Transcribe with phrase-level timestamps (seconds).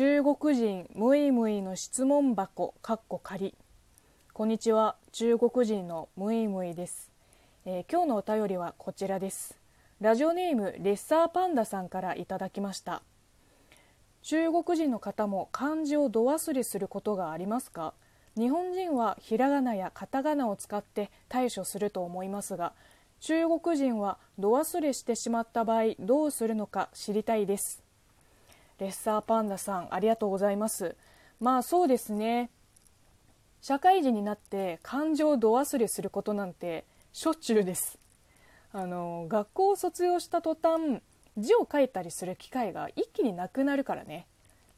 [0.00, 3.54] 中国人ムイムイの質問箱かっこ仮。
[4.32, 4.96] こんにちは。
[5.12, 7.10] 中国人のムイムイです、
[7.66, 9.60] えー、今日のお便りはこちらです。
[10.00, 13.02] ラジオネームレッサーパンダさんからいただきました。
[14.22, 17.92] 中国人の方も漢字を度忘れすることがありますか？
[18.38, 22.72] 日本人はひらがなやカタカナを使って対処すると思いますが
[23.20, 27.82] 中国人は度忘れしてしまった場合どうするのか知りたいです。
[28.80, 30.96] レッサーパンダさんありがとうございます。
[31.38, 32.50] まあそうですね。
[33.60, 37.98] 社会人になって感情度忘れすることなんてしょっちゅうです。
[38.72, 41.02] あの学校を卒業した途端
[41.36, 44.26] 字を書いたりする機会が一気になくなるからね。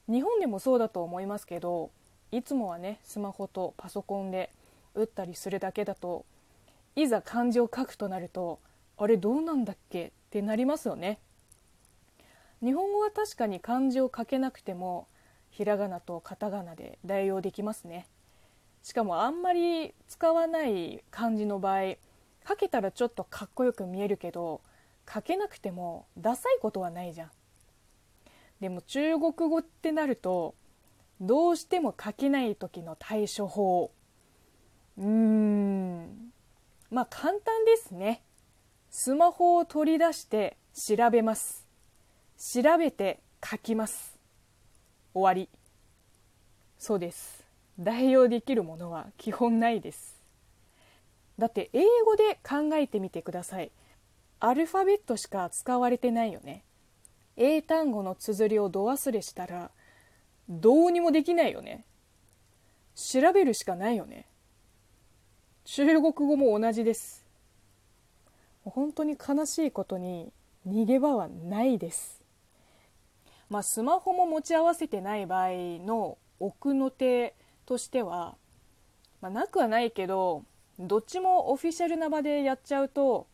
[0.09, 1.91] 日本でもそうだと思いますけど
[2.33, 4.51] いつもはねスマホとパソコンで
[4.97, 6.25] 打ったりするだけだと
[6.97, 8.59] いざ漢字を書くとなると
[8.99, 11.21] あれどうなんだっけってなりますよね。
[12.63, 15.09] 日本語は確かに漢字を書けなくても
[15.51, 18.07] ひらがなとカタカナで代用できますね。
[18.83, 21.97] しかもあんまり使わない漢字の場合
[22.49, 24.61] 書けたらちょっとかっこよく見えるけど
[25.13, 27.31] 書けなくてもダサいことはないじゃん。
[28.61, 30.55] でも中国語ってなると
[31.21, 33.91] どうしても書けない時の対処法。
[34.99, 36.33] うーん。
[36.91, 38.23] まあ簡単ですね。
[38.91, 41.62] スマホを取り出して調べます。
[42.45, 44.19] 調べて書きます。
[45.15, 45.49] 終わり。
[46.77, 47.45] そうです。
[47.79, 50.21] 代用できるものは基本ないです。
[51.39, 53.71] だって英語で考えてみてください。
[54.41, 56.65] アルファベットしか使われてないよね。
[57.37, 59.71] 英単語の綴りをど忘れしたら
[60.49, 61.85] どうにもできないよね。
[62.97, 64.27] 調べるしかないよね。
[65.65, 67.25] 中国語も同じです。
[68.65, 70.33] 本当に悲しいことに
[70.67, 72.22] 逃げ場はないです。
[73.53, 75.51] まあスマホも持ち合わせてない場合
[75.85, 77.35] の奥の手
[77.67, 78.35] としては、
[79.21, 80.45] まあ、なくはないけど
[80.79, 83.27] どっちもオフィシャルな場でやっちゃうと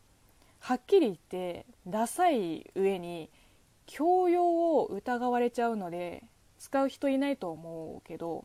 [0.59, 3.29] はっきり言ってダサい上に
[3.85, 6.25] 教養を疑われちゃうので
[6.57, 8.43] 使う人いないと思うけど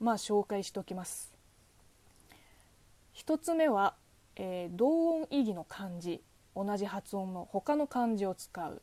[0.00, 1.34] まあ紹介しときます。
[3.16, 3.96] 1つ目は、
[4.36, 6.22] えー、同音異義の漢字。
[6.56, 8.82] 同じ発音の他の漢字を使う。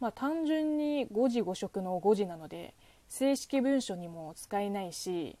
[0.00, 2.74] まあ単純に誤字誤色の誤字なので
[3.08, 5.36] 正式文書にも使えないし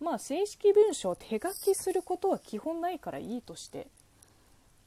[0.00, 3.88] まあ正式文書を手書きすることは基本ないからいいとして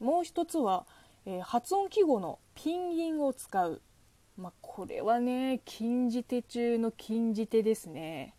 [0.00, 0.86] もう一つは、
[1.26, 3.80] えー、発音記号のピンギンを使う。
[4.36, 8.34] まあこれはね禁じ手中の禁じ手ですね。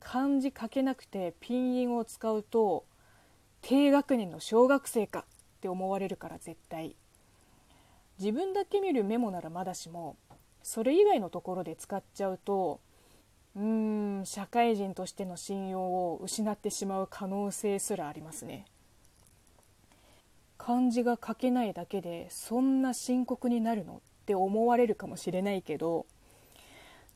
[0.00, 2.86] 漢字書けなくてピンギンを使うと
[3.60, 5.24] 低学年の小学生かっ
[5.60, 6.96] て思われるから絶対。
[8.18, 10.16] 自分だけ見るメモならまだしも
[10.62, 12.80] それ以外のところで使っちゃうと
[13.54, 18.66] うーん社会人としての信用を失ってしまう可能性すらありますね。
[20.58, 26.06] 漢字が書けないだけでそんな深刻になるのって思われるかもしれないけど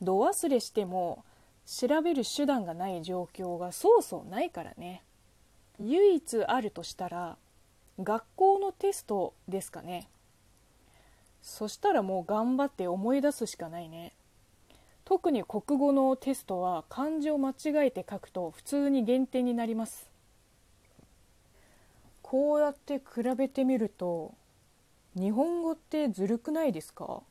[0.01, 1.25] 度忘れしても
[1.65, 5.03] 調べる手段がない状況がそうそうないからね。
[5.79, 7.37] 唯一あるとしたら
[7.99, 10.07] 学校のテストですかね。
[11.41, 14.13] そしたらもう頑張って思い出すしかないね。
[15.03, 17.53] 特に国語のテストは漢字を間違
[17.87, 20.09] えて書くと普通に減点になります。
[22.21, 24.33] こうやって比べてみると
[25.15, 27.21] 日本語ってずるくないですか？